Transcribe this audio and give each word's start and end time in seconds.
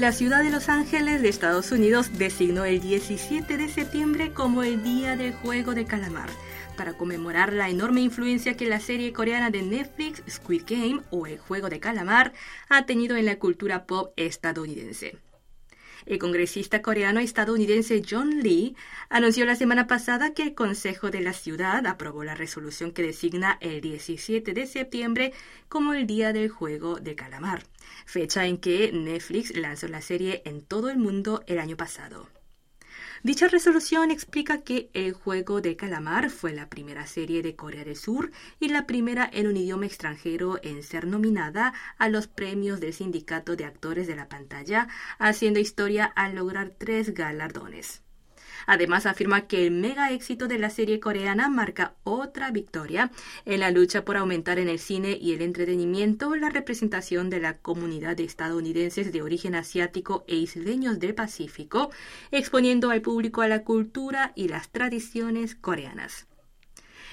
La 0.00 0.12
ciudad 0.12 0.42
de 0.42 0.48
Los 0.48 0.70
Ángeles 0.70 1.20
de 1.20 1.28
Estados 1.28 1.70
Unidos 1.72 2.16
designó 2.16 2.64
el 2.64 2.80
17 2.80 3.58
de 3.58 3.68
septiembre 3.68 4.32
como 4.32 4.62
el 4.62 4.82
Día 4.82 5.14
del 5.14 5.34
Juego 5.34 5.74
de 5.74 5.84
Calamar 5.84 6.30
para 6.74 6.94
conmemorar 6.94 7.52
la 7.52 7.68
enorme 7.68 8.00
influencia 8.00 8.56
que 8.56 8.64
la 8.64 8.80
serie 8.80 9.12
coreana 9.12 9.50
de 9.50 9.60
Netflix 9.60 10.22
Squid 10.26 10.62
Game 10.66 11.02
o 11.10 11.26
El 11.26 11.38
Juego 11.38 11.68
de 11.68 11.80
Calamar 11.80 12.32
ha 12.70 12.86
tenido 12.86 13.18
en 13.18 13.26
la 13.26 13.38
cultura 13.38 13.84
pop 13.84 14.14
estadounidense. 14.16 15.18
El 16.10 16.18
congresista 16.18 16.82
coreano 16.82 17.20
estadounidense 17.20 18.02
John 18.04 18.40
Lee 18.42 18.74
anunció 19.10 19.44
la 19.44 19.54
semana 19.54 19.86
pasada 19.86 20.34
que 20.34 20.42
el 20.42 20.54
Consejo 20.56 21.12
de 21.12 21.20
la 21.20 21.32
Ciudad 21.32 21.86
aprobó 21.86 22.24
la 22.24 22.34
resolución 22.34 22.90
que 22.90 23.04
designa 23.04 23.58
el 23.60 23.80
17 23.80 24.52
de 24.52 24.66
septiembre 24.66 25.32
como 25.68 25.94
el 25.94 26.08
Día 26.08 26.32
del 26.32 26.48
Juego 26.48 26.98
de 26.98 27.14
Calamar, 27.14 27.62
fecha 28.06 28.44
en 28.46 28.58
que 28.58 28.90
Netflix 28.90 29.56
lanzó 29.56 29.86
la 29.86 30.02
serie 30.02 30.42
en 30.44 30.62
todo 30.62 30.90
el 30.90 30.98
mundo 30.98 31.44
el 31.46 31.60
año 31.60 31.76
pasado. 31.76 32.26
Dicha 33.22 33.48
resolución 33.48 34.10
explica 34.10 34.62
que 34.62 34.88
El 34.94 35.12
juego 35.12 35.60
de 35.60 35.76
calamar 35.76 36.30
fue 36.30 36.54
la 36.54 36.70
primera 36.70 37.06
serie 37.06 37.42
de 37.42 37.54
Corea 37.54 37.84
del 37.84 37.96
Sur 37.96 38.30
y 38.58 38.68
la 38.68 38.86
primera 38.86 39.28
en 39.30 39.46
un 39.46 39.58
idioma 39.58 39.84
extranjero 39.84 40.58
en 40.62 40.82
ser 40.82 41.06
nominada 41.06 41.74
a 41.98 42.08
los 42.08 42.28
premios 42.28 42.80
del 42.80 42.94
Sindicato 42.94 43.56
de 43.56 43.66
Actores 43.66 44.06
de 44.06 44.16
la 44.16 44.30
Pantalla, 44.30 44.88
haciendo 45.18 45.60
historia 45.60 46.06
al 46.06 46.34
lograr 46.34 46.72
tres 46.78 47.12
galardones. 47.12 48.02
Además, 48.66 49.06
afirma 49.06 49.46
que 49.46 49.66
el 49.66 49.72
mega 49.72 50.10
éxito 50.10 50.48
de 50.48 50.58
la 50.58 50.70
serie 50.70 51.00
coreana 51.00 51.48
marca 51.48 51.94
otra 52.04 52.50
victoria 52.50 53.10
en 53.44 53.60
la 53.60 53.70
lucha 53.70 54.04
por 54.04 54.16
aumentar 54.16 54.58
en 54.58 54.68
el 54.68 54.78
cine 54.78 55.18
y 55.20 55.32
el 55.32 55.42
entretenimiento 55.42 56.34
la 56.34 56.50
representación 56.50 57.30
de 57.30 57.40
la 57.40 57.58
comunidad 57.58 58.16
de 58.16 58.24
estadounidenses 58.24 59.12
de 59.12 59.22
origen 59.22 59.54
asiático 59.54 60.24
e 60.26 60.36
isleños 60.36 60.98
del 60.98 61.14
Pacífico, 61.14 61.90
exponiendo 62.30 62.90
al 62.90 63.02
público 63.02 63.42
a 63.42 63.48
la 63.48 63.64
cultura 63.64 64.32
y 64.34 64.48
las 64.48 64.70
tradiciones 64.70 65.54
coreanas. 65.54 66.26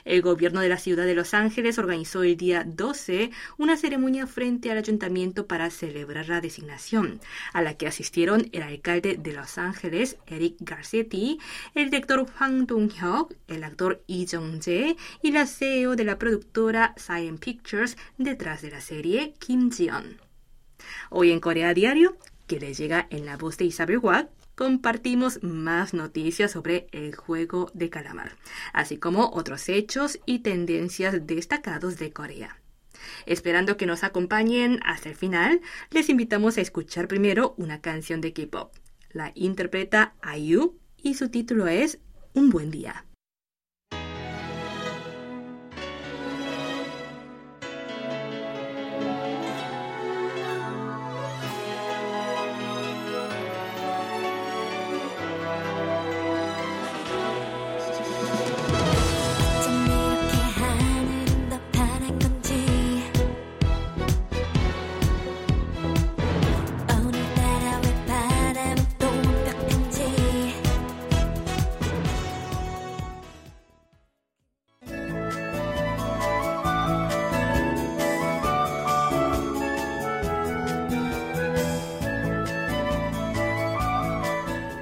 El 0.07 0.21
gobierno 0.21 0.61
de 0.61 0.69
la 0.69 0.77
ciudad 0.77 1.05
de 1.05 1.15
Los 1.15 1.33
Ángeles 1.33 1.77
organizó 1.77 2.23
el 2.23 2.37
día 2.37 2.63
12 2.65 3.29
una 3.57 3.75
ceremonia 3.75 4.25
frente 4.25 4.71
al 4.71 4.77
ayuntamiento 4.77 5.47
para 5.47 5.69
celebrar 5.69 6.29
la 6.29 6.39
designación, 6.39 7.19
a 7.51 7.61
la 7.61 7.73
que 7.73 7.87
asistieron 7.87 8.47
el 8.53 8.63
alcalde 8.63 9.17
de 9.17 9.33
Los 9.33 9.57
Ángeles, 9.57 10.15
Eric 10.25 10.55
Garcetti, 10.61 11.39
el 11.75 11.89
director 11.89 12.25
Hwang 12.25 12.67
Dong-hyuk, 12.67 13.33
el 13.49 13.65
actor 13.65 14.01
Lee 14.07 14.25
Jong-jae 14.25 14.95
y 15.21 15.31
la 15.31 15.45
CEO 15.45 15.97
de 15.97 16.05
la 16.05 16.17
productora 16.17 16.95
Cyan 16.95 17.37
Pictures 17.37 17.97
detrás 18.17 18.61
de 18.61 18.71
la 18.71 18.79
serie, 18.79 19.33
Kim 19.39 19.69
Ji-yeon. 19.69 20.21
Hoy 21.09 21.31
en 21.31 21.41
Corea 21.41 21.73
Diario, 21.73 22.17
que 22.47 22.61
le 22.61 22.73
llega 22.73 23.07
en 23.09 23.25
la 23.25 23.35
voz 23.35 23.57
de 23.57 23.65
Isabel 23.65 23.97
Watt, 23.97 24.29
compartimos 24.57 25.41
más 25.43 25.93
noticias 25.93 26.51
sobre 26.51 26.87
el 26.91 27.15
juego 27.15 27.69
de 27.75 27.91
calamar, 27.91 28.35
así 28.73 28.97
como 28.97 29.29
otros 29.29 29.69
hechos 29.69 30.19
y 30.25 30.39
tendencias 30.39 31.27
destacados 31.27 31.99
de 31.99 32.11
Corea. 32.11 32.59
Esperando 33.27 33.77
que 33.77 33.85
nos 33.85 34.03
acompañen 34.03 34.79
hasta 34.83 35.09
el 35.09 35.15
final, 35.15 35.61
les 35.91 36.09
invitamos 36.09 36.57
a 36.57 36.61
escuchar 36.61 37.07
primero 37.07 37.53
una 37.57 37.81
canción 37.81 38.19
de 38.19 38.33
K-pop. 38.33 38.73
La 39.11 39.31
interpreta 39.35 40.15
IU 40.35 40.75
y 40.97 41.13
su 41.13 41.29
título 41.29 41.67
es 41.67 41.99
Un 42.33 42.49
buen 42.49 42.71
día. 42.71 43.05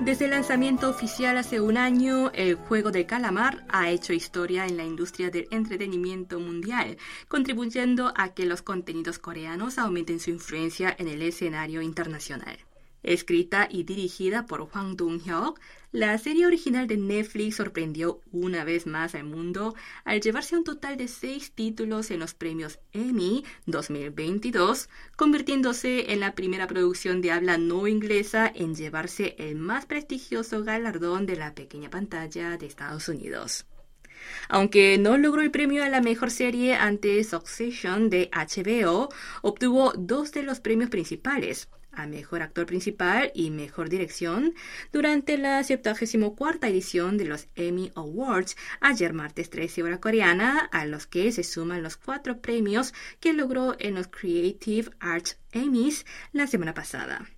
Desde 0.06 0.26
el 0.26 0.32
lanzamiento 0.32 0.88
oficial 0.88 1.36
hace 1.36 1.60
un 1.60 1.78
año, 1.78 2.30
el 2.34 2.54
juego 2.54 2.92
de 2.92 3.08
calamar 3.08 3.66
ha 3.70 3.90
hecho 3.90 4.14
historia 4.14 4.68
en 4.68 4.78
la 4.78 4.84
industria 4.84 5.32
del 5.32 5.48
entretenimiento 5.50 6.40
mundial, 6.40 6.98
contribuyendo 7.28 8.14
a 8.16 8.36
que 8.36 8.46
los 8.46 8.62
contenidos 8.62 9.18
coreanos 9.18 9.80
aumenten 9.80 10.20
su 10.20 10.30
influencia 10.30 10.96
en 11.00 11.08
el 11.08 11.24
escenario 11.24 11.82
internacional. 11.82 12.60
Escrita 13.02 13.68
y 13.68 13.84
dirigida 13.84 14.46
por 14.46 14.62
Hwang 14.62 14.96
Dong-hyuk, 14.96 15.60
la 15.96 16.18
serie 16.18 16.46
original 16.46 16.88
de 16.88 16.98
Netflix 16.98 17.56
sorprendió 17.56 18.20
una 18.34 18.66
vez 18.66 18.86
más 18.86 19.16
al 19.16 19.24
mundo 19.24 19.76
al 20.04 20.20
llevarse 20.20 20.58
un 20.58 20.66
total 20.66 20.98
de 20.98 21.08
seis 21.08 21.54
títulos 21.54 22.12
en 22.12 22.20
los 22.20 22.34
premios 22.34 22.80
Emmy 22.92 23.46
2022, 23.66 24.90
convirtiéndose 25.16 26.12
en 26.12 26.20
la 26.20 26.36
primera 26.36 26.68
producción 26.68 27.22
de 27.22 27.32
habla 27.32 27.58
no 27.58 27.88
inglesa 27.88 28.52
en 28.54 28.76
llevarse 28.76 29.38
el 29.40 29.56
más 29.56 29.86
prestigioso 29.86 30.66
galardón 30.66 31.26
de 31.26 31.38
la 31.38 31.56
pequeña 31.56 31.90
pantalla 31.90 32.58
de 32.58 32.66
Estados 32.66 33.08
Unidos. 33.08 33.66
Aunque 34.50 34.98
no 34.98 35.18
logró 35.18 35.44
el 35.44 35.52
premio 35.52 35.82
a 35.82 35.90
la 35.90 36.02
mejor 36.02 36.30
serie 36.30 36.76
ante 36.76 37.24
Succession 37.24 38.10
de 38.10 38.30
HBO, 38.34 39.08
obtuvo 39.44 39.94
dos 39.96 40.34
de 40.34 40.44
los 40.44 40.60
premios 40.60 40.90
principales, 40.90 41.70
a 41.96 42.08
Mejor 42.08 42.42
Actor 42.42 42.66
Principal 42.66 43.32
y 43.34 43.52
Mejor 43.52 43.90
Dirección 43.90 44.54
durante 44.92 45.38
la 45.38 45.64
74 45.64 46.68
edición 46.68 47.18
de 47.18 47.26
los 47.26 47.48
Emmy 47.56 47.92
Awards 47.96 48.56
ayer 48.80 49.14
martes 49.14 49.50
13 49.50 49.84
hora 49.84 50.00
coreana, 50.00 50.60
a 50.72 50.86
los 50.86 51.08
que 51.08 51.32
se 51.32 51.44
suman 51.44 51.84
los 51.84 51.98
cuatro 51.98 52.42
premios 52.42 52.94
que 53.20 53.34
logró 53.34 53.76
en 53.80 53.96
los 53.96 54.08
Creative 54.08 54.92
Arts 55.00 55.38
Emmys 55.52 56.06
la 56.32 56.48
semana 56.48 56.74
pasada. 56.74 57.35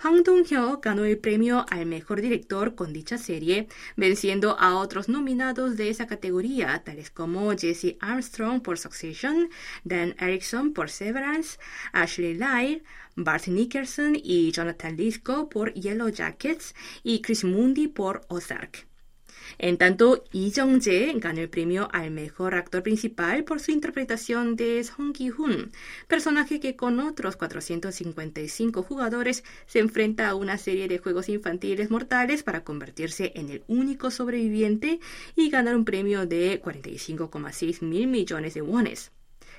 Hwang 0.00 0.22
Dong-hyuk 0.22 0.80
ganó 0.80 1.04
el 1.04 1.18
premio 1.18 1.66
al 1.70 1.84
mejor 1.84 2.20
director 2.20 2.76
con 2.76 2.92
dicha 2.92 3.18
serie, 3.18 3.66
venciendo 3.96 4.56
a 4.58 4.76
otros 4.76 5.08
nominados 5.08 5.76
de 5.76 5.90
esa 5.90 6.06
categoría, 6.06 6.82
tales 6.84 7.10
como 7.10 7.50
Jesse 7.56 7.96
Armstrong 8.00 8.62
por 8.62 8.78
Succession, 8.78 9.50
Dan 9.82 10.14
Erickson 10.20 10.72
por 10.72 10.88
Severance, 10.88 11.58
Ashley 11.92 12.34
Lyle, 12.34 12.84
Bart 13.16 13.48
Nickerson 13.48 14.14
y 14.14 14.52
Jonathan 14.52 14.96
Lisco 14.96 15.48
por 15.48 15.74
Yellow 15.74 16.10
Jackets 16.10 16.76
y 17.02 17.20
Chris 17.20 17.42
Mundy 17.42 17.88
por 17.88 18.20
Ozark. 18.28 18.87
En 19.58 19.76
tanto, 19.76 20.24
Lee 20.32 20.52
Jong-jae 20.54 21.18
ganó 21.18 21.40
el 21.40 21.48
premio 21.48 21.88
al 21.92 22.10
mejor 22.10 22.54
actor 22.54 22.82
principal 22.82 23.44
por 23.44 23.60
su 23.60 23.70
interpretación 23.70 24.56
de 24.56 24.82
Song 24.84 25.12
Ki-hoon, 25.12 25.72
personaje 26.06 26.60
que 26.60 26.76
con 26.76 27.00
otros 27.00 27.36
455 27.36 28.82
jugadores 28.82 29.44
se 29.66 29.80
enfrenta 29.80 30.28
a 30.28 30.34
una 30.34 30.58
serie 30.58 30.88
de 30.88 30.98
juegos 30.98 31.28
infantiles 31.28 31.90
mortales 31.90 32.42
para 32.42 32.64
convertirse 32.64 33.32
en 33.34 33.50
el 33.50 33.62
único 33.68 34.10
sobreviviente 34.10 35.00
y 35.36 35.50
ganar 35.50 35.76
un 35.76 35.84
premio 35.84 36.26
de 36.26 36.62
45,6 36.62 37.82
mil 37.82 38.06
millones 38.06 38.54
de 38.54 38.62
wones. 38.62 39.10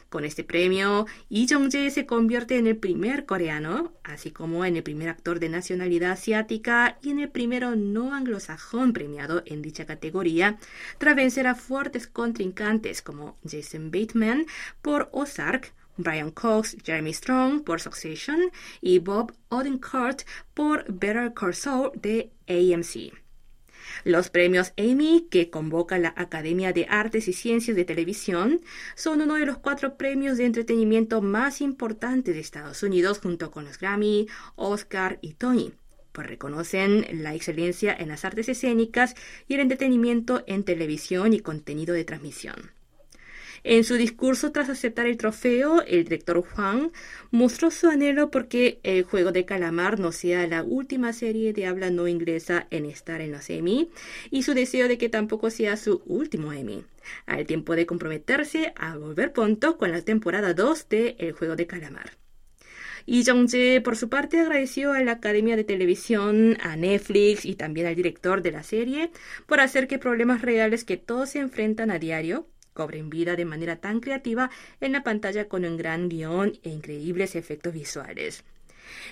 Con 0.09 0.25
este 0.25 0.43
premio, 0.43 1.05
Lee 1.29 1.45
Jong-jae 1.47 1.91
se 1.91 2.07
convierte 2.07 2.57
en 2.57 2.65
el 2.65 2.77
primer 2.77 3.27
coreano, 3.27 3.93
así 4.03 4.31
como 4.31 4.65
en 4.65 4.75
el 4.75 4.81
primer 4.81 5.07
actor 5.07 5.39
de 5.39 5.49
nacionalidad 5.49 6.13
asiática 6.13 6.97
y 7.03 7.11
en 7.11 7.19
el 7.19 7.29
primero 7.29 7.75
no 7.75 8.15
anglosajón 8.15 8.91
premiado 8.91 9.43
en 9.45 9.61
dicha 9.61 9.85
categoría, 9.85 10.57
tras 10.97 11.15
vencer 11.15 11.45
a 11.45 11.53
fuertes 11.53 12.07
contrincantes 12.07 13.03
como 13.03 13.37
Jason 13.47 13.91
Bateman 13.91 14.47
por 14.81 15.09
Ozark, 15.11 15.73
Brian 15.97 16.31
Cox, 16.31 16.75
Jeremy 16.83 17.13
Strong 17.13 17.63
por 17.63 17.79
Succession 17.79 18.51
y 18.81 18.97
Bob 18.97 19.33
Odenkirk 19.49 20.25
por 20.55 20.85
Better 20.91 21.33
Call 21.35 21.53
Saul 21.53 21.91
de 21.93 22.31
AMC. 22.47 23.28
Los 24.03 24.29
premios 24.29 24.73
Emmy, 24.75 25.27
que 25.29 25.49
convoca 25.49 25.97
la 25.97 26.13
Academia 26.17 26.73
de 26.73 26.85
Artes 26.89 27.27
y 27.27 27.33
Ciencias 27.33 27.75
de 27.75 27.85
Televisión, 27.85 28.61
son 28.95 29.21
uno 29.21 29.35
de 29.35 29.45
los 29.45 29.57
cuatro 29.57 29.97
premios 29.97 30.37
de 30.37 30.45
entretenimiento 30.45 31.21
más 31.21 31.61
importantes 31.61 32.33
de 32.33 32.41
Estados 32.41 32.83
Unidos 32.83 33.19
junto 33.19 33.51
con 33.51 33.65
los 33.65 33.79
Grammy, 33.79 34.27
Oscar 34.55 35.19
y 35.21 35.33
Tony 35.33 35.73
pues 36.11 36.27
reconocen 36.27 37.05
la 37.23 37.35
excelencia 37.35 37.95
en 37.97 38.09
las 38.09 38.25
artes 38.25 38.49
escénicas 38.49 39.15
y 39.47 39.53
el 39.53 39.61
entretenimiento 39.61 40.43
en 40.47 40.63
televisión 40.63 41.33
y 41.33 41.39
contenido 41.39 41.93
de 41.93 42.03
transmisión. 42.03 42.71
En 43.63 43.83
su 43.83 43.95
discurso 43.95 44.51
tras 44.51 44.69
aceptar 44.69 45.05
el 45.05 45.17
trofeo, 45.17 45.81
el 45.81 46.05
director 46.05 46.41
Juan 46.41 46.91
mostró 47.31 47.71
su 47.71 47.87
anhelo 47.87 48.31
porque 48.31 48.79
el 48.83 49.03
juego 49.03 49.31
de 49.31 49.45
calamar 49.45 49.99
no 49.99 50.11
sea 50.11 50.47
la 50.47 50.63
última 50.63 51.13
serie 51.13 51.53
de 51.53 51.65
habla 51.65 51.89
no 51.89 52.07
inglesa 52.07 52.67
en 52.71 52.85
estar 52.85 53.21
en 53.21 53.31
los 53.31 53.49
Emmy 53.49 53.89
y 54.31 54.43
su 54.43 54.53
deseo 54.53 54.87
de 54.87 54.97
que 54.97 55.09
tampoco 55.09 55.49
sea 55.49 55.77
su 55.77 56.01
último 56.05 56.53
Emmy, 56.53 56.83
al 57.25 57.45
tiempo 57.45 57.75
de 57.75 57.85
comprometerse 57.85 58.73
a 58.75 58.97
volver 58.97 59.33
pronto 59.33 59.77
con 59.77 59.91
la 59.91 60.01
temporada 60.01 60.53
2 60.53 60.89
de 60.89 61.15
El 61.19 61.33
juego 61.33 61.55
de 61.55 61.67
calamar. 61.67 62.17
Y 63.05 63.23
Jong-jae, 63.23 63.81
por 63.81 63.95
su 63.95 64.07
parte, 64.07 64.39
agradeció 64.39 64.93
a 64.93 65.01
la 65.01 65.13
Academia 65.13 65.55
de 65.55 65.63
Televisión, 65.63 66.57
a 66.61 66.75
Netflix 66.75 67.43
y 67.43 67.55
también 67.55 67.87
al 67.87 67.95
director 67.95 68.41
de 68.41 68.51
la 68.51 68.61
serie 68.61 69.09
por 69.47 69.61
hacer 69.61 69.87
que 69.87 69.97
problemas 69.97 70.43
reales 70.43 70.83
que 70.83 70.97
todos 70.97 71.31
se 71.31 71.39
enfrentan 71.39 71.89
a 71.89 71.97
diario 71.97 72.45
cobren 72.79 73.09
vida 73.09 73.35
de 73.35 73.43
manera 73.43 73.75
tan 73.75 73.99
creativa 73.99 74.49
en 74.79 74.93
la 74.93 75.03
pantalla 75.03 75.49
con 75.49 75.65
un 75.65 75.75
gran 75.75 76.07
guion 76.07 76.53
e 76.63 76.69
increíbles 76.69 77.35
efectos 77.35 77.73
visuales. 77.73 78.45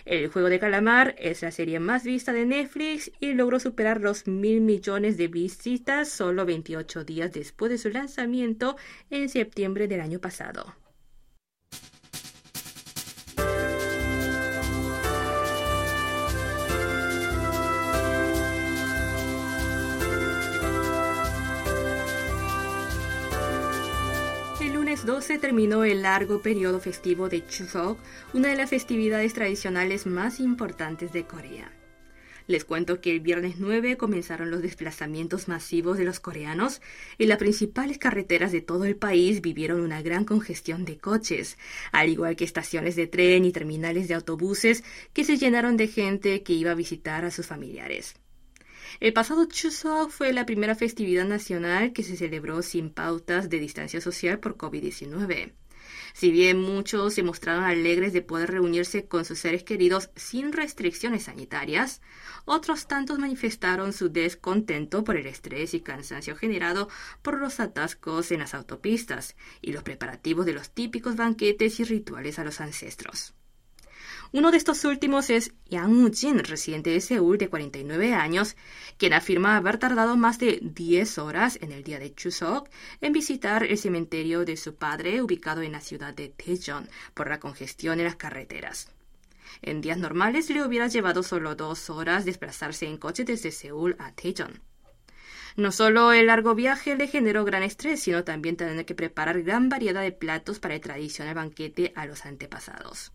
El 0.06 0.30
juego 0.30 0.48
de 0.48 0.58
calamar 0.58 1.16
es 1.18 1.42
la 1.42 1.52
serie 1.52 1.82
más 1.82 2.06
vista 2.06 2.32
de 2.32 2.46
Netflix 2.46 3.12
y 3.20 3.34
logró 3.34 3.60
superar 3.60 4.00
los 4.00 4.26
mil 4.26 4.62
millones 4.62 5.18
de 5.18 5.28
visitas 5.28 6.08
solo 6.08 6.46
28 6.46 7.04
días 7.04 7.34
después 7.34 7.70
de 7.70 7.78
su 7.78 7.90
lanzamiento 7.90 8.78
en 9.10 9.28
septiembre 9.28 9.90
del 9.90 10.00
año 10.00 10.20
pasado. 10.20 10.74
12 25.08 25.38
terminó 25.38 25.86
el 25.86 26.02
largo 26.02 26.42
periodo 26.42 26.82
festivo 26.82 27.30
de 27.30 27.48
Chuseok, 27.48 27.98
una 28.34 28.50
de 28.50 28.58
las 28.58 28.70
festividades 28.70 29.34
tradicionales 29.34 30.06
más 30.06 30.42
importantes 30.42 31.14
de 31.14 31.24
Corea. 31.24 31.72
Les 32.46 32.66
cuento 32.66 33.00
que 33.00 33.12
el 33.12 33.22
viernes 33.22 33.56
9 33.58 33.96
comenzaron 33.96 34.52
los 34.52 34.62
desplazamientos 34.62 35.48
masivos 35.48 35.98
de 35.98 36.04
los 36.04 36.20
coreanos 36.20 36.82
y 37.18 37.26
las 37.26 37.38
principales 37.38 37.98
carreteras 38.00 38.52
de 38.52 38.60
todo 38.60 38.84
el 38.84 38.98
país 38.98 39.40
vivieron 39.40 39.80
una 39.80 40.02
gran 40.02 40.26
congestión 40.26 40.84
de 40.84 40.98
coches, 40.98 41.58
al 41.94 42.10
igual 42.10 42.36
que 42.36 42.44
estaciones 42.44 42.98
de 42.98 43.08
tren 43.08 43.46
y 43.46 43.54
terminales 43.54 44.10
de 44.10 44.14
autobuses 44.16 44.84
que 45.14 45.24
se 45.24 45.38
llenaron 45.38 45.78
de 45.78 45.88
gente 45.88 46.44
que 46.44 46.52
iba 46.52 46.72
a 46.72 46.76
visitar 46.76 47.24
a 47.24 47.32
sus 47.32 47.48
familiares. 47.48 48.16
El 49.00 49.14
pasado 49.14 49.46
Chuseok 49.46 50.10
fue 50.10 50.34
la 50.34 50.48
primera 50.48 50.74
festividad 50.74 51.26
nacional 51.26 51.94
que 51.94 52.02
se 52.02 52.18
celebró 52.18 52.64
sin 52.64 52.90
pautas 52.90 53.48
de 53.48 53.60
distancia 53.60 54.02
social 54.02 54.40
por 54.40 54.58
COVID-19. 54.58 55.54
Si 56.14 56.32
bien 56.32 56.60
muchos 56.60 57.14
se 57.14 57.22
mostraron 57.22 57.64
alegres 57.64 58.12
de 58.12 58.24
poder 58.24 58.50
reunirse 58.50 59.06
con 59.06 59.24
sus 59.24 59.38
seres 59.38 59.64
queridos 59.64 60.10
sin 60.16 60.52
restricciones 60.52 61.24
sanitarias, 61.24 62.02
otros 62.46 62.88
tantos 62.88 63.20
manifestaron 63.20 63.94
su 63.94 64.10
descontento 64.10 65.04
por 65.04 65.16
el 65.16 65.28
estrés 65.28 65.76
y 65.76 65.82
cansancio 65.82 66.36
generado 66.36 66.90
por 67.22 67.40
los 67.40 67.60
atascos 67.60 68.32
en 68.32 68.40
las 68.40 68.56
autopistas 68.56 69.36
y 69.62 69.74
los 69.74 69.84
preparativos 69.84 70.48
de 70.48 70.54
los 70.54 70.72
típicos 70.72 71.16
banquetes 71.16 71.80
y 71.80 71.84
rituales 71.84 72.40
a 72.40 72.44
los 72.44 72.62
ancestros. 72.62 73.36
Uno 74.34 74.52
de 74.52 74.58
estos 74.58 74.84
últimos 74.84 75.30
es 75.30 75.54
Yang 75.70 75.94
Woo-jin, 75.94 76.40
residente 76.40 76.90
de 76.90 77.00
Seúl 77.00 77.38
de 77.38 77.48
49 77.48 78.14
años, 78.14 78.58
quien 78.98 79.14
afirma 79.14 79.56
haber 79.56 79.78
tardado 79.78 80.18
más 80.18 80.38
de 80.38 80.60
10 80.62 81.18
horas 81.20 81.58
en 81.62 81.72
el 81.72 81.84
día 81.84 81.98
de 81.98 82.14
Chuseok 82.14 82.70
en 83.00 83.14
visitar 83.14 83.64
el 83.64 83.78
cementerio 83.78 84.44
de 84.44 84.58
su 84.58 84.76
padre 84.76 85.22
ubicado 85.22 85.62
en 85.62 85.72
la 85.72 85.80
ciudad 85.80 86.14
de 86.14 86.34
Daejeon 86.38 86.90
por 87.14 87.30
la 87.30 87.40
congestión 87.40 88.00
en 88.00 88.06
las 88.06 88.18
carreteras. 88.18 88.92
En 89.62 89.80
días 89.80 89.98
normales 89.98 90.50
le 90.50 90.62
hubiera 90.62 90.88
llevado 90.88 91.24
solo 91.24 91.56
dos 91.56 91.90
horas 91.90 92.26
desplazarse 92.26 92.86
en 92.86 92.98
coche 92.98 93.24
desde 93.24 93.52
Seúl 93.52 93.96
a 93.98 94.12
Daejeon. 94.12 94.62
No 95.56 95.72
solo 95.72 96.12
el 96.12 96.28
largo 96.28 96.54
viaje 96.54 96.98
le 96.98 97.08
generó 97.08 97.46
gran 97.46 97.64
estrés, 97.64 98.02
sino 98.02 98.26
también 98.26 98.58
tener 98.58 98.86
que 98.86 98.94
preparar 98.94 99.42
gran 99.42 99.70
variedad 99.70 100.02
de 100.02 100.12
platos 100.12 100.60
para 100.60 100.76
el 100.76 100.82
tradicional 100.82 101.34
banquete 101.34 101.94
a 101.96 102.06
los 102.06 102.26
antepasados. 102.26 103.14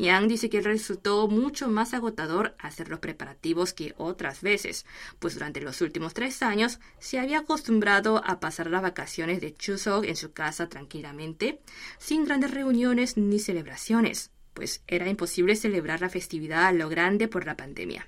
Yang 0.00 0.28
dice 0.28 0.50
que 0.50 0.62
resultó 0.62 1.28
mucho 1.28 1.68
más 1.68 1.92
agotador 1.92 2.54
hacer 2.58 2.88
los 2.88 3.00
preparativos 3.00 3.74
que 3.74 3.94
otras 3.98 4.40
veces, 4.40 4.86
pues 5.18 5.34
durante 5.34 5.60
los 5.60 5.82
últimos 5.82 6.14
tres 6.14 6.42
años 6.42 6.80
se 6.98 7.18
había 7.18 7.40
acostumbrado 7.40 8.22
a 8.24 8.40
pasar 8.40 8.70
las 8.70 8.80
vacaciones 8.80 9.42
de 9.42 9.54
Chuseok 9.54 10.04
en 10.04 10.16
su 10.16 10.32
casa 10.32 10.70
tranquilamente, 10.70 11.60
sin 11.98 12.24
grandes 12.24 12.50
reuniones 12.50 13.18
ni 13.18 13.38
celebraciones, 13.38 14.30
pues 14.54 14.82
era 14.86 15.06
imposible 15.06 15.54
celebrar 15.54 16.00
la 16.00 16.08
festividad 16.08 16.66
a 16.66 16.72
lo 16.72 16.88
grande 16.88 17.28
por 17.28 17.44
la 17.44 17.58
pandemia. 17.58 18.06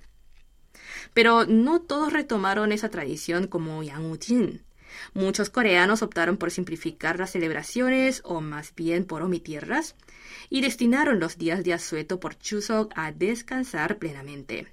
Pero 1.13 1.45
no 1.45 1.83
todos 1.83 2.11
retomaron 2.11 2.73
esa 2.73 2.89
tradición 2.89 3.49
como 3.49 3.83
Yang 3.83 4.11
Woo-jin. 4.11 4.63
Muchos 5.15 5.51
coreanos 5.51 6.03
optaron 6.03 6.37
por 6.37 6.51
simplificar 6.51 7.19
las 7.19 7.31
celebraciones 7.31 8.23
o 8.25 8.41
más 8.41 8.75
bien 8.75 9.05
por 9.05 9.23
omitirlas 9.23 9.95
y 10.51 10.61
destinaron 10.61 11.21
los 11.21 11.39
días 11.39 11.65
de 11.65 11.75
asueto 11.75 12.21
por 12.21 12.39
Chuseok 12.39 12.93
a 12.97 13.13
descansar 13.13 13.99
plenamente. 13.99 14.69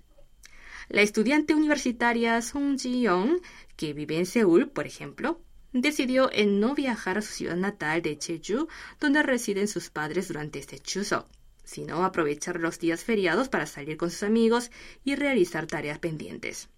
La 0.89 1.01
estudiante 1.01 1.53
universitaria 1.53 2.41
Song 2.41 2.79
Ji-young, 2.79 3.41
que 3.75 3.93
vive 3.93 4.17
en 4.17 4.25
Seúl, 4.25 4.69
por 4.69 4.87
ejemplo, 4.87 5.39
decidió 5.71 6.31
en 6.33 6.59
no 6.59 6.73
viajar 6.73 7.19
a 7.19 7.21
su 7.21 7.31
ciudad 7.31 7.55
natal 7.55 8.01
de 8.01 8.17
Jeju, 8.19 8.67
donde 8.99 9.21
residen 9.21 9.67
sus 9.67 9.89
padres 9.89 10.27
durante 10.27 10.57
este 10.57 10.79
Chuseok, 10.79 11.27
sino 11.63 12.03
aprovechar 12.03 12.59
los 12.59 12.79
días 12.79 13.03
feriados 13.03 13.49
para 13.49 13.67
salir 13.67 13.97
con 13.97 14.09
sus 14.09 14.23
amigos 14.23 14.71
y 15.03 15.15
realizar 15.15 15.67
tareas 15.67 15.99
pendientes. 15.99 16.69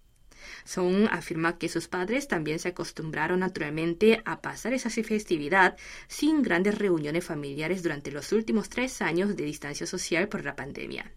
Song 0.64 1.08
afirma 1.10 1.58
que 1.58 1.68
sus 1.68 1.88
padres 1.88 2.28
también 2.28 2.58
se 2.58 2.68
acostumbraron 2.68 3.40
naturalmente 3.40 4.22
a 4.24 4.40
pasar 4.40 4.72
esa 4.72 4.90
festividad 4.90 5.76
sin 6.08 6.42
grandes 6.42 6.78
reuniones 6.78 7.24
familiares 7.24 7.82
durante 7.82 8.10
los 8.10 8.32
últimos 8.32 8.68
tres 8.68 9.02
años 9.02 9.36
de 9.36 9.44
distancia 9.44 9.86
social 9.86 10.28
por 10.28 10.44
la 10.44 10.56
pandemia. 10.56 11.12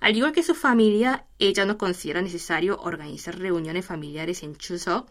Al 0.00 0.16
igual 0.16 0.32
que 0.32 0.42
su 0.42 0.54
familia, 0.54 1.26
ella 1.38 1.64
no 1.64 1.78
considera 1.78 2.22
necesario 2.22 2.80
organizar 2.80 3.38
reuniones 3.38 3.86
familiares 3.86 4.42
en 4.42 4.56
Chuseok 4.56 5.08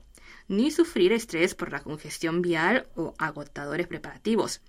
ni 0.49 0.69
sufrir 0.69 1.13
estrés 1.13 1.55
por 1.55 1.71
la 1.71 1.79
congestión 1.79 2.41
vial 2.41 2.87
o 2.95 3.13
agotadores 3.17 3.87
preparativos, 3.87 4.61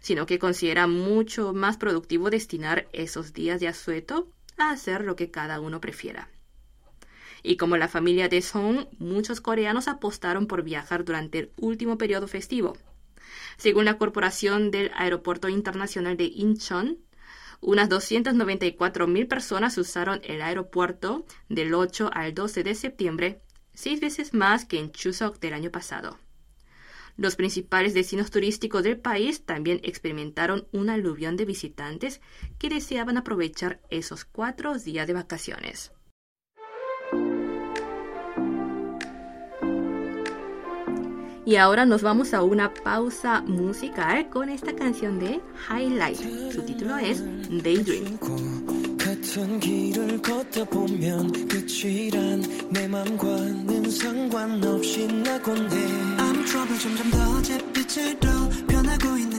sino 0.00 0.26
que 0.26 0.38
considera 0.38 0.86
mucho 0.86 1.54
más 1.54 1.78
productivo 1.78 2.28
destinar 2.28 2.88
esos 2.92 3.32
días 3.32 3.58
de 3.60 3.68
asueto 3.68 4.28
a 4.58 4.70
hacer 4.70 5.02
lo 5.02 5.16
que 5.16 5.30
cada 5.30 5.60
uno 5.60 5.80
prefiera. 5.80 6.28
Y 7.42 7.56
como 7.56 7.76
la 7.76 7.88
familia 7.88 8.28
de 8.28 8.42
Song, 8.42 8.86
muchos 8.98 9.40
coreanos 9.40 9.88
apostaron 9.88 10.46
por 10.46 10.62
viajar 10.62 11.04
durante 11.04 11.38
el 11.38 11.52
último 11.56 11.98
periodo 11.98 12.28
festivo. 12.28 12.76
Según 13.56 13.84
la 13.84 13.98
Corporación 13.98 14.70
del 14.70 14.90
Aeropuerto 14.94 15.48
Internacional 15.48 16.16
de 16.16 16.24
Incheon, 16.24 16.98
unas 17.60 17.90
294.000 17.90 19.28
personas 19.28 19.76
usaron 19.76 20.20
el 20.24 20.40
aeropuerto 20.40 21.26
del 21.48 21.74
8 21.74 22.10
al 22.12 22.34
12 22.34 22.62
de 22.62 22.74
septiembre, 22.74 23.42
seis 23.74 24.00
veces 24.00 24.32
más 24.32 24.64
que 24.64 24.78
en 24.78 24.92
Chuseok 24.92 25.38
del 25.40 25.52
año 25.52 25.70
pasado. 25.70 26.18
Los 27.16 27.36
principales 27.36 27.92
destinos 27.92 28.30
turísticos 28.30 28.82
del 28.82 28.98
país 28.98 29.44
también 29.44 29.80
experimentaron 29.82 30.66
un 30.72 30.88
aluvión 30.88 31.36
de 31.36 31.44
visitantes 31.44 32.22
que 32.58 32.70
deseaban 32.70 33.18
aprovechar 33.18 33.82
esos 33.90 34.24
cuatro 34.24 34.78
días 34.78 35.06
de 35.06 35.12
vacaciones. 35.12 35.92
Y 41.50 41.56
ahora 41.56 41.84
nos 41.84 42.02
vamos 42.02 42.32
a 42.32 42.44
una 42.44 42.72
pausa 42.72 43.40
musical 43.40 44.30
con 44.30 44.50
esta 44.50 44.72
canción 44.72 45.18
de 45.18 45.40
Highlight. 45.68 46.52
Su 46.52 46.62
título 46.62 46.96
es 46.96 47.24
Daydream. 47.50 48.20
I'm 59.02 59.29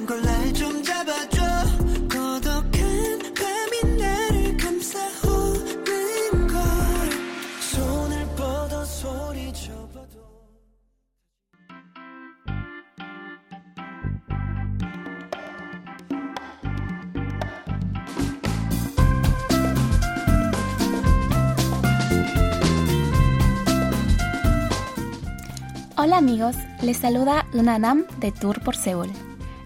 Hola 26.04 26.18
amigos, 26.18 26.56
les 26.82 26.98
saluda 26.98 27.46
Una 27.54 27.78
Nam 27.78 28.08
de 28.18 28.32
Tour 28.32 28.60
por 28.64 28.76
Seúl. 28.76 29.12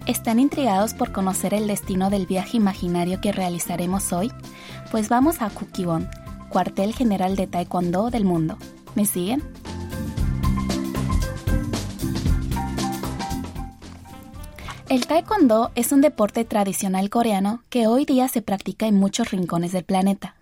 ¿Están 0.06 0.38
intrigados 0.38 0.92
por 0.92 1.10
conocer 1.10 1.54
el 1.54 1.66
destino 1.66 2.10
del 2.10 2.26
viaje 2.26 2.58
imaginario 2.58 3.22
que 3.22 3.32
realizaremos 3.32 4.12
hoy? 4.12 4.30
Pues 4.90 5.08
vamos 5.08 5.40
a 5.40 5.48
Kukiwon, 5.48 6.10
cuartel 6.50 6.92
general 6.92 7.36
de 7.36 7.46
Taekwondo 7.46 8.10
del 8.10 8.26
mundo. 8.26 8.58
¿Me 8.94 9.06
siguen? 9.06 9.42
El 14.90 15.06
taekwondo 15.06 15.70
es 15.74 15.90
un 15.90 16.02
deporte 16.02 16.44
tradicional 16.44 17.08
coreano 17.08 17.62
que 17.70 17.86
hoy 17.86 18.04
día 18.04 18.28
se 18.28 18.42
practica 18.42 18.86
en 18.86 18.96
muchos 18.96 19.30
rincones 19.30 19.72
del 19.72 19.84
planeta. 19.84 20.34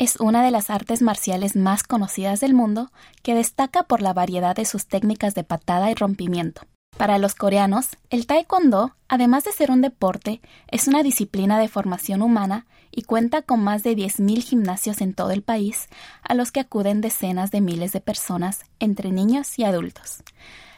Es 0.00 0.16
una 0.16 0.42
de 0.42 0.50
las 0.50 0.70
artes 0.70 1.02
marciales 1.02 1.56
más 1.56 1.82
conocidas 1.82 2.40
del 2.40 2.54
mundo 2.54 2.90
que 3.22 3.34
destaca 3.34 3.82
por 3.82 4.00
la 4.00 4.14
variedad 4.14 4.56
de 4.56 4.64
sus 4.64 4.86
técnicas 4.86 5.34
de 5.34 5.44
patada 5.44 5.90
y 5.90 5.94
rompimiento. 5.94 6.62
Para 6.96 7.18
los 7.18 7.34
coreanos, 7.34 7.90
el 8.08 8.26
taekwondo, 8.26 8.96
además 9.08 9.44
de 9.44 9.52
ser 9.52 9.70
un 9.70 9.82
deporte, 9.82 10.40
es 10.68 10.88
una 10.88 11.02
disciplina 11.02 11.58
de 11.58 11.68
formación 11.68 12.22
humana 12.22 12.64
y 12.90 13.02
cuenta 13.02 13.42
con 13.42 13.62
más 13.62 13.82
de 13.82 13.94
10.000 13.94 14.42
gimnasios 14.42 15.02
en 15.02 15.12
todo 15.12 15.32
el 15.32 15.42
país, 15.42 15.88
a 16.22 16.32
los 16.32 16.50
que 16.50 16.60
acuden 16.60 17.02
decenas 17.02 17.50
de 17.50 17.60
miles 17.60 17.92
de 17.92 18.00
personas, 18.00 18.64
entre 18.78 19.10
niños 19.10 19.58
y 19.58 19.64
adultos. 19.64 20.22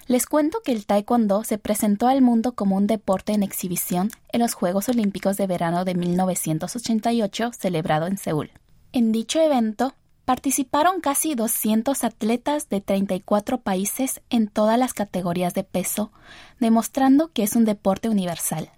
Les 0.09 0.27
cuento 0.27 0.63
que 0.65 0.73
el 0.73 0.85
taekwondo 0.85 1.45
se 1.45 1.59
presentó 1.59 2.09
al 2.09 2.23
mundo 2.23 2.57
como 2.57 2.75
un 2.75 2.89
deporte 2.89 3.35
en 3.35 3.45
exhibición 3.45 4.11
en 4.33 4.41
los 4.41 4.55
Juegos 4.55 4.89
Olímpicos 4.89 5.37
de 5.37 5.47
Verano 5.47 5.85
de 5.85 5.95
1988 5.95 7.53
celebrado 7.57 8.09
en 8.09 8.19
Seúl. 8.19 8.51
En 8.95 9.11
dicho 9.11 9.41
evento 9.41 9.95
participaron 10.27 11.01
casi 11.01 11.35
200 11.35 12.05
atletas 12.05 12.69
de 12.69 12.83
34 12.83 13.57
países 13.57 14.21
en 14.29 14.49
todas 14.49 14.79
las 14.79 14.93
categorías 14.93 15.55
de 15.55 15.65
peso, 15.65 16.13
demostrando 16.61 17.33
que 17.33 17.43
es 17.43 17.57
un 17.57 17.65
deporte 17.65 18.11
universal. 18.11 18.69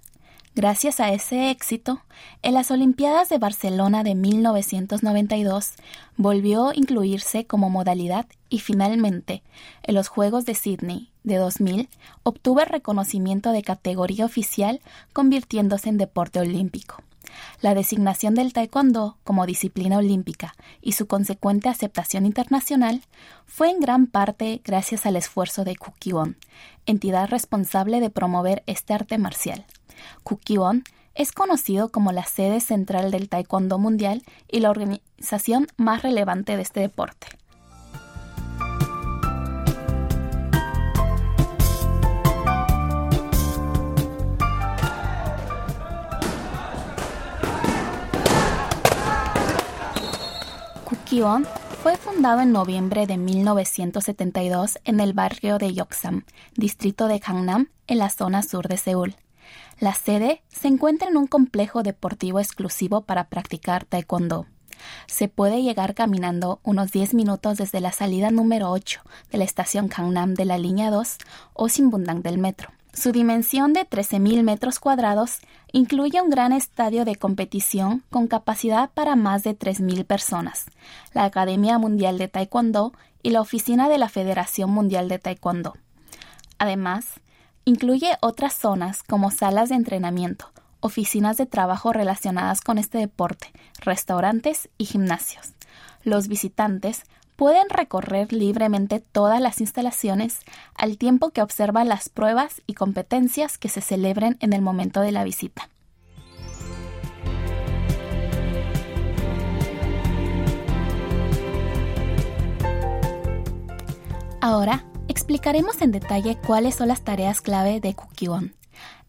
Gracias 0.54 1.00
a 1.00 1.12
ese 1.12 1.50
éxito, 1.50 2.00
en 2.42 2.54
las 2.54 2.70
Olimpiadas 2.70 3.28
de 3.28 3.38
Barcelona 3.38 4.04
de 4.04 4.14
1992 4.14 5.72
volvió 6.16 6.68
a 6.68 6.76
incluirse 6.76 7.44
como 7.44 7.68
modalidad 7.68 8.26
y 8.48 8.60
finalmente, 8.60 9.42
en 9.82 9.96
los 9.96 10.06
Juegos 10.06 10.44
de 10.44 10.54
Sydney 10.54 11.10
de 11.24 11.38
2000, 11.38 11.88
obtuvo 12.22 12.60
el 12.60 12.66
reconocimiento 12.66 13.50
de 13.50 13.64
categoría 13.64 14.26
oficial 14.26 14.80
convirtiéndose 15.12 15.88
en 15.88 15.98
deporte 15.98 16.38
olímpico. 16.38 17.02
La 17.60 17.74
designación 17.74 18.34
del 18.34 18.52
taekwondo 18.52 19.18
como 19.24 19.46
disciplina 19.46 19.98
olímpica 19.98 20.54
y 20.80 20.92
su 20.92 21.06
consecuente 21.06 21.68
aceptación 21.68 22.26
internacional 22.26 23.02
fue 23.46 23.70
en 23.70 23.80
gran 23.80 24.06
parte 24.06 24.60
gracias 24.64 25.06
al 25.06 25.16
esfuerzo 25.16 25.64
de 25.64 25.76
Kukiwon, 25.76 26.36
entidad 26.86 27.28
responsable 27.28 28.00
de 28.00 28.10
promover 28.10 28.62
este 28.66 28.94
arte 28.94 29.18
marcial. 29.18 29.64
Kukiwon 30.22 30.84
es 31.14 31.32
conocido 31.32 31.90
como 31.90 32.12
la 32.12 32.24
sede 32.24 32.60
central 32.60 33.10
del 33.10 33.28
Taekwondo 33.28 33.78
mundial 33.78 34.22
y 34.50 34.60
la 34.60 34.70
organización 34.70 35.68
más 35.76 36.02
relevante 36.02 36.56
de 36.56 36.62
este 36.62 36.80
deporte. 36.80 37.28
Kukiwon 51.14 51.46
fue 51.80 51.96
fundado 51.96 52.40
en 52.40 52.50
noviembre 52.50 53.06
de 53.06 53.18
1972 53.18 54.80
en 54.82 54.98
el 54.98 55.12
barrio 55.12 55.58
de 55.58 55.72
Yoksam, 55.72 56.24
distrito 56.56 57.06
de 57.06 57.20
Gangnam, 57.20 57.68
en 57.86 57.98
la 57.98 58.10
zona 58.10 58.42
sur 58.42 58.66
de 58.66 58.76
Seúl. 58.76 59.14
La 59.78 59.94
sede 59.94 60.42
se 60.48 60.66
encuentra 60.66 61.08
en 61.08 61.16
un 61.16 61.28
complejo 61.28 61.84
deportivo 61.84 62.40
exclusivo 62.40 63.02
para 63.02 63.28
practicar 63.28 63.84
taekwondo. 63.84 64.46
Se 65.06 65.28
puede 65.28 65.62
llegar 65.62 65.94
caminando 65.94 66.58
unos 66.64 66.90
10 66.90 67.14
minutos 67.14 67.58
desde 67.58 67.80
la 67.80 67.92
salida 67.92 68.32
número 68.32 68.72
8 68.72 69.00
de 69.30 69.38
la 69.38 69.44
estación 69.44 69.86
Gangnam 69.86 70.34
de 70.34 70.46
la 70.46 70.58
línea 70.58 70.90
2 70.90 71.18
o 71.52 71.68
Simbundang 71.68 72.22
del 72.22 72.38
metro. 72.38 72.70
Su 72.94 73.12
dimensión 73.12 73.72
de 73.72 73.88
13.000 73.88 74.42
metros 74.42 74.78
cuadrados 74.78 75.38
incluye 75.72 76.22
un 76.22 76.30
gran 76.30 76.52
estadio 76.52 77.04
de 77.04 77.16
competición 77.16 78.02
con 78.10 78.28
capacidad 78.28 78.90
para 78.90 79.16
más 79.16 79.42
de 79.42 79.58
3.000 79.58 80.04
personas, 80.06 80.66
la 81.12 81.24
Academia 81.24 81.78
Mundial 81.78 82.18
de 82.18 82.28
Taekwondo 82.28 82.92
y 83.22 83.30
la 83.30 83.40
oficina 83.40 83.88
de 83.88 83.98
la 83.98 84.08
Federación 84.08 84.70
Mundial 84.70 85.08
de 85.08 85.18
Taekwondo. 85.18 85.74
Además, 86.58 87.20
Incluye 87.66 88.18
otras 88.20 88.52
zonas 88.52 89.02
como 89.02 89.30
salas 89.30 89.70
de 89.70 89.76
entrenamiento, 89.76 90.52
oficinas 90.80 91.38
de 91.38 91.46
trabajo 91.46 91.94
relacionadas 91.94 92.60
con 92.60 92.76
este 92.76 92.98
deporte, 92.98 93.52
restaurantes 93.80 94.68
y 94.76 94.84
gimnasios. 94.84 95.54
Los 96.02 96.28
visitantes 96.28 97.04
pueden 97.36 97.68
recorrer 97.68 98.32
libremente 98.32 99.00
todas 99.00 99.40
las 99.40 99.60
instalaciones 99.60 100.38
al 100.74 100.98
tiempo 100.98 101.30
que 101.30 101.42
observan 101.42 101.88
las 101.88 102.08
pruebas 102.08 102.62
y 102.66 102.74
competencias 102.74 103.58
que 103.58 103.68
se 103.68 103.80
celebren 103.80 104.36
en 104.40 104.52
el 104.52 104.62
momento 104.62 105.00
de 105.00 105.12
la 105.12 105.24
visita. 105.24 105.68
Ahora 114.40 114.84
explicaremos 115.08 115.80
en 115.80 115.90
detalle 115.90 116.36
cuáles 116.46 116.74
son 116.74 116.88
las 116.88 117.02
tareas 117.02 117.40
clave 117.40 117.80
de 117.80 117.94
Kukiwon. 117.94 118.54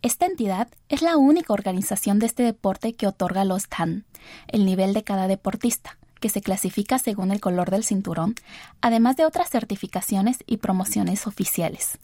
Esta 0.02 0.28
entidad 0.28 0.70
es 0.88 1.02
la 1.02 1.18
única 1.18 1.52
organización 1.52 2.20
de 2.20 2.28
este 2.28 2.44
deporte 2.44 2.94
que 2.94 3.08
otorga 3.08 3.44
los 3.44 3.68
TAN, 3.68 4.06
el 4.48 4.66
nivel 4.66 4.94
de 4.94 5.04
cada 5.04 5.28
deportista, 5.28 5.98
que 6.26 6.30
se 6.30 6.42
clasifica 6.42 6.98
según 6.98 7.30
el 7.30 7.40
color 7.40 7.70
del 7.70 7.84
cinturón, 7.84 8.34
además 8.82 9.16
de 9.16 9.28
otras 9.28 9.48
certificaciones 9.48 10.40
y 10.48 10.58
promociones 10.58 11.28
oficiales. 11.28 12.00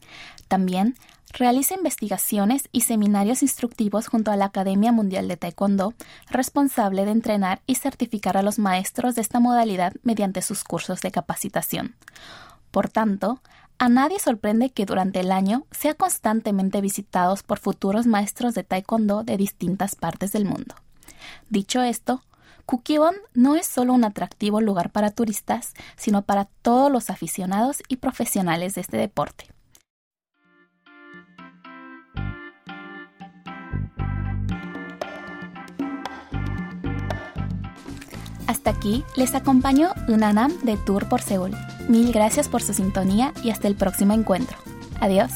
También 0.48 0.96
realiza 1.34 1.74
investigaciones 1.74 2.70
y 2.72 2.82
seminarios 2.82 3.42
instructivos 3.42 4.06
junto 4.06 4.30
a 4.30 4.36
la 4.36 4.46
Academia 4.46 4.92
Mundial 4.92 5.28
de 5.28 5.38
Taekwondo, 5.38 5.96
responsable 6.30 7.04
de 7.04 7.10
entrenar 7.10 7.63
y 7.66 7.74
certificar 7.74 8.38
a 8.38 8.44
los 8.44 8.60
maestros 8.60 9.16
de 9.16 9.22
esta 9.22 9.40
modalidad 9.40 9.94
mediante 10.04 10.44
sus 10.44 10.63
cursos 10.63 11.01
de 11.01 11.10
capacitación. 11.10 11.96
Por 12.70 12.90
tanto, 12.90 13.42
a 13.80 13.90
nadie 13.90 14.20
sorprende 14.20 14.70
que 14.70 14.86
durante 14.86 15.22
el 15.22 15.32
año 15.32 15.66
sea 15.72 15.96
constantemente 15.96 16.80
visitados 16.80 17.42
por 17.42 17.58
futuros 17.58 18.06
maestros 18.06 18.54
de 18.54 18.63
taekwondo 18.63 19.24
de 19.24 19.38
distintas 19.38 19.96
partes 19.96 20.32
del 20.32 20.46
mundo. 20.46 20.75
Dicho 21.50 21.82
esto, 21.82 22.22
Kukiwon 22.72 23.16
no 23.34 23.58
es 23.58 23.68
solo 23.68 23.92
un 23.92 24.06
atractivo 24.06 24.62
lugar 24.62 24.94
para 24.94 25.12
turistas, 25.12 25.74
sino 25.98 26.22
para 26.22 26.46
todos 26.46 26.90
los 26.90 27.10
aficionados 27.10 27.84
y 27.90 27.98
profesionales 27.98 28.75
de 28.75 28.82
este 28.82 28.96
deporte. 28.96 29.50
Hasta 38.48 38.70
aquí 38.70 39.04
les 39.18 39.36
acompañó 39.36 39.90
Unanam 40.08 40.58
de 40.62 40.78
Tour 40.78 41.10
por 41.10 41.22
Seúl. 41.22 41.51
Mil 41.90 42.13
gracias 42.13 42.48
por 42.48 42.62
su 42.62 42.74
sintonía 42.74 43.34
y 43.44 43.50
hasta 43.50 43.68
el 43.68 43.75
próximo 43.75 44.13
encuentro. 44.13 44.56
Adiós. 45.01 45.34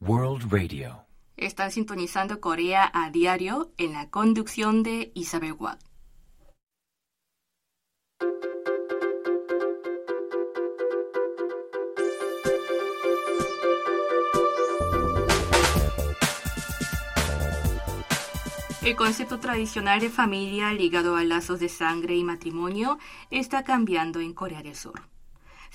World 0.00 0.50
Radio. 0.50 1.04
Están 1.36 1.70
sintonizando 1.70 2.40
Corea 2.40 2.90
a 2.94 3.10
diario 3.10 3.72
en 3.76 3.92
la 3.92 4.08
conducción 4.08 4.82
de 4.82 5.12
Isabel 5.14 5.52
Watt. 5.52 5.80
El 18.82 18.94
concepto 18.94 19.40
tradicional 19.40 20.00
de 20.00 20.08
familia 20.10 20.72
ligado 20.72 21.16
a 21.16 21.24
lazos 21.24 21.58
de 21.58 21.68
sangre 21.68 22.14
y 22.14 22.22
matrimonio 22.22 22.98
está 23.30 23.64
cambiando 23.64 24.20
en 24.20 24.32
Corea 24.32 24.62
del 24.62 24.76
Sur. 24.76 25.15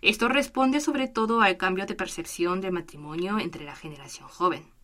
Esto 0.00 0.28
responde 0.28 0.78
sobre 0.78 1.08
todo 1.08 1.40
al 1.40 1.56
cambio 1.56 1.86
de 1.86 1.96
percepción 1.96 2.60
del 2.60 2.70
matrimonio 2.70 3.40
entre 3.40 3.64
la 3.64 3.74
generación 3.74 4.28
joven. 4.28 4.77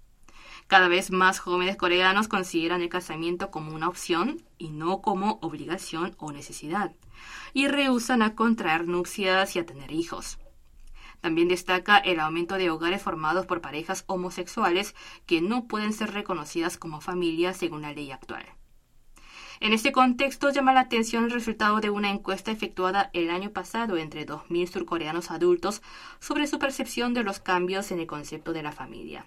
Cada 0.66 0.88
vez 0.88 1.10
más 1.10 1.38
jóvenes 1.38 1.76
coreanos 1.76 2.26
consideran 2.26 2.80
el 2.80 2.88
casamiento 2.88 3.50
como 3.50 3.74
una 3.74 3.88
opción 3.88 4.42
y 4.56 4.70
no 4.70 5.02
como 5.02 5.38
obligación 5.42 6.14
o 6.18 6.32
necesidad, 6.32 6.92
y 7.52 7.68
rehusan 7.68 8.22
a 8.22 8.34
contraer 8.34 8.88
nupcias 8.88 9.56
y 9.56 9.58
a 9.58 9.66
tener 9.66 9.92
hijos. 9.92 10.38
También 11.20 11.48
destaca 11.48 11.98
el 11.98 12.20
aumento 12.20 12.56
de 12.56 12.70
hogares 12.70 13.02
formados 13.02 13.46
por 13.46 13.60
parejas 13.60 14.04
homosexuales 14.06 14.94
que 15.26 15.40
no 15.40 15.66
pueden 15.66 15.92
ser 15.92 16.12
reconocidas 16.12 16.76
como 16.76 17.00
familias 17.00 17.56
según 17.56 17.82
la 17.82 17.92
ley 17.92 18.10
actual. 18.10 18.44
En 19.60 19.72
este 19.72 19.92
contexto 19.92 20.50
llama 20.50 20.74
la 20.74 20.80
atención 20.80 21.24
el 21.24 21.30
resultado 21.30 21.80
de 21.80 21.88
una 21.88 22.10
encuesta 22.10 22.50
efectuada 22.50 23.10
el 23.12 23.30
año 23.30 23.52
pasado 23.52 23.96
entre 23.96 24.26
2.000 24.26 24.66
surcoreanos 24.66 25.30
adultos 25.30 25.80
sobre 26.18 26.46
su 26.46 26.58
percepción 26.58 27.14
de 27.14 27.22
los 27.22 27.38
cambios 27.38 27.90
en 27.90 28.00
el 28.00 28.06
concepto 28.06 28.52
de 28.52 28.62
la 28.62 28.72
familia. 28.72 29.24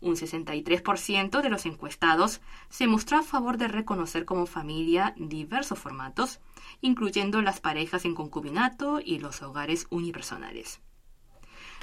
Un 0.00 0.16
63% 0.16 1.40
de 1.40 1.48
los 1.48 1.66
encuestados 1.66 2.40
se 2.68 2.86
mostró 2.86 3.18
a 3.18 3.22
favor 3.22 3.56
de 3.56 3.68
reconocer 3.68 4.24
como 4.24 4.46
familia 4.46 5.14
diversos 5.16 5.78
formatos, 5.78 6.40
incluyendo 6.80 7.42
las 7.42 7.60
parejas 7.60 8.04
en 8.04 8.14
concubinato 8.14 9.00
y 9.02 9.18
los 9.18 9.42
hogares 9.42 9.86
unipersonales. 9.90 10.80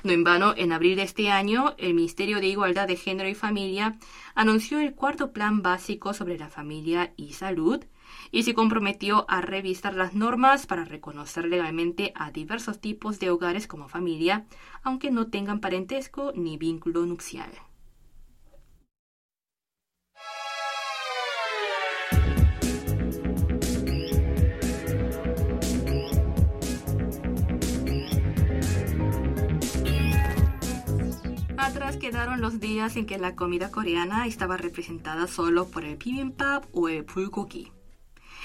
No 0.03 0.11
en 0.11 0.25
vano, 0.25 0.53
en 0.57 0.73
abril 0.73 0.97
de 0.97 1.03
este 1.03 1.31
año, 1.31 1.75
el 1.77 1.93
Ministerio 1.93 2.41
de 2.41 2.47
Igualdad 2.47 2.89
de 2.89 2.97
Género 2.97 3.29
y 3.29 3.35
Familia 3.35 3.97
anunció 4.35 4.79
el 4.79 4.93
cuarto 4.93 5.31
plan 5.31 5.61
básico 5.61 6.13
sobre 6.13 6.37
la 6.37 6.49
familia 6.49 7.13
y 7.15 7.33
salud 7.33 7.85
y 8.29 8.43
se 8.43 8.53
comprometió 8.53 9.25
a 9.29 9.39
revisar 9.39 9.95
las 9.95 10.13
normas 10.13 10.67
para 10.67 10.83
reconocer 10.83 11.45
legalmente 11.45 12.11
a 12.15 12.31
diversos 12.31 12.81
tipos 12.81 13.19
de 13.19 13.29
hogares 13.29 13.65
como 13.65 13.87
familia, 13.87 14.45
aunque 14.83 15.09
no 15.09 15.27
tengan 15.27 15.61
parentesco 15.61 16.33
ni 16.35 16.57
vínculo 16.57 17.05
nupcial. 17.05 17.51
Atrás 31.73 31.97
quedaron 31.97 32.39
los 32.39 32.59
días 32.59 32.97
en 32.97 33.07
que 33.07 33.17
la 33.17 33.35
comida 33.35 33.71
coreana 33.71 34.27
estaba 34.27 34.57
representada 34.57 35.25
solo 35.25 35.69
por 35.69 35.83
el 35.83 35.95
bibimbap 35.95 36.65
o 36.71 36.87
el 36.87 37.01
bulgogi. 37.01 37.71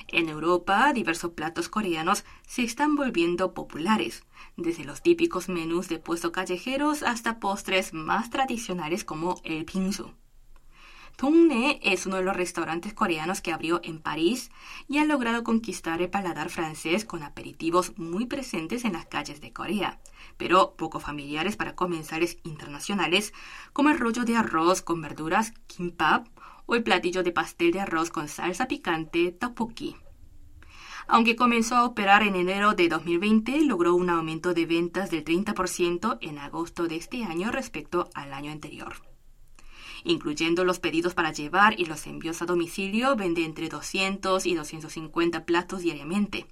En 0.06 0.30
Europa, 0.30 0.90
diversos 0.94 1.32
platos 1.32 1.68
coreanos 1.68 2.24
se 2.46 2.62
están 2.62 2.96
volviendo 2.96 3.52
populares, 3.52 4.24
desde 4.56 4.86
los 4.86 5.02
típicos 5.02 5.50
menús 5.50 5.88
de 5.88 5.98
puestos 5.98 6.30
callejeros 6.30 7.02
hasta 7.02 7.38
postres 7.38 7.92
más 7.92 8.30
tradicionales 8.30 9.04
como 9.04 9.42
el 9.44 9.66
bingsu. 9.66 10.14
Dongnae 11.20 11.80
es 11.82 12.06
uno 12.06 12.14
de 12.16 12.22
los 12.22 12.36
restaurantes 12.36 12.94
coreanos 12.94 13.40
que 13.40 13.52
abrió 13.52 13.80
en 13.82 13.98
París 13.98 14.52
y 14.86 14.98
ha 14.98 15.04
logrado 15.04 15.42
conquistar 15.42 16.00
el 16.00 16.10
paladar 16.10 16.48
francés 16.48 17.04
con 17.04 17.24
aperitivos 17.24 17.98
muy 17.98 18.26
presentes 18.26 18.84
en 18.84 18.92
las 18.92 19.06
calles 19.06 19.40
de 19.40 19.52
Corea, 19.52 19.98
pero 20.36 20.74
poco 20.76 21.00
familiares 21.00 21.56
para 21.56 21.74
comensales 21.74 22.38
internacionales, 22.44 23.32
como 23.72 23.90
el 23.90 23.98
rollo 23.98 24.24
de 24.24 24.36
arroz 24.36 24.80
con 24.80 25.02
verduras 25.02 25.54
kimbap 25.66 26.28
o 26.66 26.76
el 26.76 26.84
platillo 26.84 27.24
de 27.24 27.32
pastel 27.32 27.72
de 27.72 27.80
arroz 27.80 28.10
con 28.10 28.28
salsa 28.28 28.68
picante 28.68 29.32
tteokbokki. 29.32 29.96
Aunque 31.08 31.34
comenzó 31.34 31.74
a 31.74 31.84
operar 31.84 32.22
en 32.22 32.36
enero 32.36 32.74
de 32.74 32.88
2020, 32.88 33.62
logró 33.62 33.96
un 33.96 34.10
aumento 34.10 34.54
de 34.54 34.66
ventas 34.66 35.10
del 35.10 35.24
30% 35.24 36.18
en 36.20 36.38
agosto 36.38 36.86
de 36.86 36.94
este 36.94 37.24
año 37.24 37.50
respecto 37.50 38.08
al 38.14 38.32
año 38.32 38.52
anterior 38.52 39.07
incluyendo 40.04 40.64
los 40.64 40.78
pedidos 40.78 41.14
para 41.14 41.32
llevar 41.32 41.78
y 41.78 41.86
los 41.86 42.06
envíos 42.06 42.42
a 42.42 42.46
domicilio, 42.46 43.16
vende 43.16 43.44
entre 43.44 43.68
200 43.68 44.46
y 44.46 44.54
250 44.54 45.44
platos 45.44 45.82
diariamente. 45.82 46.46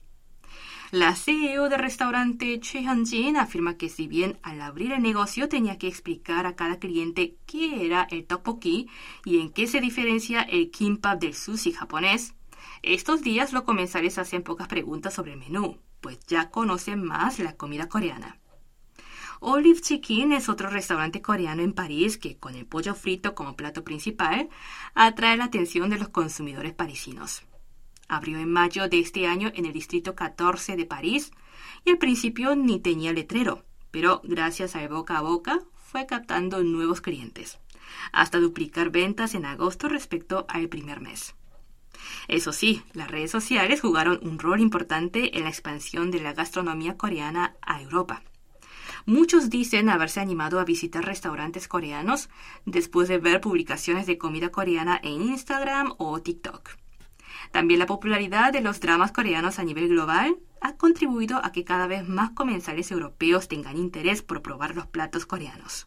La 0.93 1.17
CEO 1.17 1.69
del 1.69 1.81
restaurante 1.81 2.61
Choi 2.61 2.85
Hyun-jin 2.85 3.37
afirma 3.37 3.77
que 3.77 3.89
si 3.89 4.07
bien 4.07 4.39
al 4.43 4.61
abrir 4.61 4.93
el 4.93 5.03
negocio 5.03 5.49
tenía 5.49 5.79
que 5.79 5.89
explicar 5.89 6.47
a 6.47 6.55
cada 6.55 6.79
cliente 6.79 7.37
qué 7.45 7.85
era 7.85 8.07
el 8.09 8.25
tteokbokki 8.25 8.89
y 9.25 9.41
en 9.41 9.51
qué 9.51 9.67
se 9.67 9.81
diferencia 9.81 10.43
el 10.43 10.71
kimbap 10.71 11.21
del 11.21 11.35
sushi 11.35 11.73
japonés, 11.73 12.35
estos 12.83 13.23
días 13.23 13.53
los 13.53 13.65
comensales 13.65 14.17
hacen 14.19 14.45
pocas 14.45 14.69
preguntas 14.69 15.15
sobre 15.15 15.33
el 15.33 15.41
menú, 15.41 15.81
pues 16.01 16.21
ya 16.29 16.51
conocen 16.51 17.03
más 17.03 17.41
la 17.41 17.57
comida 17.57 17.89
coreana. 17.89 18.39
Olive 19.41 19.81
Chicken 19.81 20.33
es 20.33 20.49
otro 20.49 20.71
restaurante 20.71 21.21
coreano 21.21 21.63
en 21.63 21.73
París 21.73 22.17
que, 22.17 22.37
con 22.37 22.55
el 22.55 22.67
pollo 22.67 22.95
frito 22.95 23.35
como 23.35 23.57
plato 23.57 23.85
principal, 23.85 24.49
atrae 24.95 25.37
la 25.37 25.45
atención 25.45 25.91
de 25.91 25.99
los 25.99 26.09
consumidores 26.09 26.73
parisinos. 26.73 27.43
Abrió 28.09 28.39
en 28.39 28.51
mayo 28.51 28.89
de 28.89 29.01
este 29.01 29.27
año 29.27 29.51
en 29.55 29.67
el 29.67 29.73
distrito 29.73 30.15
14 30.15 30.77
de 30.77 30.87
París 30.87 31.33
y 31.85 31.91
al 31.91 31.99
principio 31.99 32.57
ni 32.57 32.81
tenía 32.81 33.13
letrero, 33.13 33.65
pero 33.91 34.21
gracias 34.25 34.77
al 34.77 34.89
boca 34.89 35.19
a 35.19 35.23
boca 35.23 35.61
fue 35.75 36.07
captando 36.07 36.63
nuevos 36.63 37.01
clientes, 37.01 37.59
hasta 38.13 38.39
duplicar 38.39 38.91
ventas 38.91 39.35
en 39.35 39.45
agosto 39.45 39.89
respecto 39.89 40.47
al 40.49 40.69
primer 40.69 41.01
mes. 41.01 41.35
Eso 42.29 42.53
sí, 42.53 42.83
las 42.93 43.11
redes 43.11 43.31
sociales 43.31 43.81
jugaron 43.81 44.19
un 44.23 44.39
rol 44.39 44.61
importante 44.61 45.37
en 45.37 45.45
la 45.45 45.51
expansión 45.51 46.11
de 46.11 46.21
la 46.21 46.33
gastronomía 46.33 46.97
coreana 46.97 47.57
a 47.63 47.81
Europa. 47.81 48.23
Muchos 49.07 49.51
dicen 49.51 49.89
haberse 49.89 50.19
animado 50.19 50.59
a 50.59 50.65
visitar 50.65 51.05
restaurantes 51.05 51.69
coreanos 51.69 52.29
después 52.65 53.07
de 53.07 53.19
ver 53.19 53.41
publicaciones 53.41 54.05
de 54.07 54.19
comida 54.19 54.51
coreana 54.51 54.99
en 55.01 55.23
Instagram 55.23 55.95
o 55.99 56.21
TikTok. 56.21 56.71
También 57.53 57.79
la 57.79 57.87
popularidad 57.87 58.53
de 58.53 58.61
los 58.61 58.81
dramas 58.81 59.13
coreanos 59.13 59.61
a 59.61 59.63
nivel 59.63 59.89
global 59.89 60.39
ha 60.61 60.75
contribuido 60.75 61.39
a 61.45 61.53
que 61.53 61.63
cada 61.63 61.87
vez 61.87 62.09
más 62.09 62.31
comensales 62.31 62.91
europeos 62.91 63.47
tengan 63.47 63.77
interés 63.77 64.23
por 64.23 64.43
probar 64.43 64.75
los 64.75 64.89
platos 64.89 65.25
coreanos. 65.25 65.87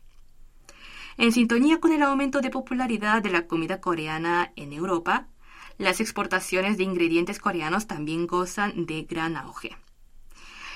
En 1.17 1.33
sintonía 1.33 1.81
con 1.81 1.91
el 1.91 2.03
aumento 2.03 2.39
de 2.39 2.49
popularidad 2.49 3.21
de 3.21 3.31
la 3.31 3.47
comida 3.47 3.81
coreana 3.81 4.53
en 4.55 4.71
Europa, 4.71 5.27
las 5.77 5.99
exportaciones 5.99 6.77
de 6.77 6.83
ingredientes 6.83 7.39
coreanos 7.39 7.85
también 7.85 8.27
gozan 8.27 8.85
de 8.85 9.03
gran 9.03 9.35
auge. 9.35 9.75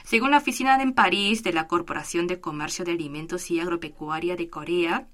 Según 0.03 0.31
la 0.31 0.37
oficina 0.37 0.81
en 0.81 0.93
París 0.93 1.43
de 1.43 1.53
la 1.53 1.67
Corporación 1.67 2.27
de 2.27 2.41
Comercio 2.41 2.83
de 2.83 2.91
Alimentos 2.91 3.49
y 3.49 3.59
Agropecuaria 3.59 4.35
de 4.35 4.49
Corea, 4.49 5.07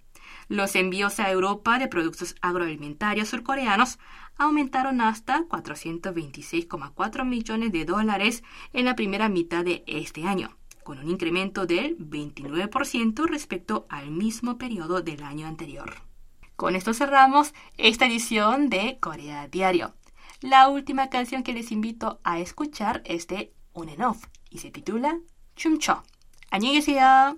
los 0.47 0.75
envíos 0.75 1.19
a 1.19 1.29
Europa 1.29 1.77
de 1.77 1.87
productos 1.87 2.35
agroalimentarios 2.41 3.29
surcoreanos 3.29 3.99
aumentaron 4.35 4.99
hasta 4.99 5.43
426,4 5.43 7.23
millones 7.23 7.71
de 7.71 7.85
dólares 7.85 8.43
en 8.73 8.85
la 8.85 8.95
primera 8.95 9.29
mitad 9.29 9.63
de 9.63 9.83
este 9.85 10.23
año, 10.23 10.57
con 10.83 10.97
un 10.97 11.09
incremento 11.09 11.67
del 11.67 11.95
29% 11.97 13.27
respecto 13.27 13.85
al 13.89 14.09
mismo 14.09 14.57
periodo 14.57 15.01
del 15.01 15.21
año 15.21 15.45
anterior. 15.45 16.01
Con 16.55 16.75
esto 16.75 16.95
cerramos 16.95 17.53
esta 17.77 18.07
edición 18.07 18.69
de 18.69 18.97
Corea 18.99 19.47
Diario. 19.47 19.93
La 20.41 20.67
última 20.67 21.09
canción 21.09 21.43
que 21.43 21.53
les 21.53 21.71
invito 21.71 22.19
a 22.23 22.39
escuchar 22.39 23.01
es 23.05 23.27
de 23.27 23.53
un 23.73 23.89
en 23.89 24.01
off 24.01 24.25
y 24.49 24.59
se 24.59 24.71
titula 24.71 25.19
Chumcho. 25.55 26.03
¡Añéguesea! 26.51 27.35